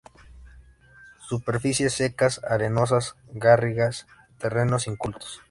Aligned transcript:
Superficies 1.29 1.93
secas, 1.93 2.43
arenosas, 2.43 3.17
garrigas, 3.33 4.07
terrenos 4.39 4.87
incultos. 4.87 5.39